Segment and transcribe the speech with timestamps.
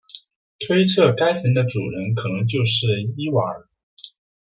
[0.57, 3.67] 推测该坟的主人可能就是伊瓦尔。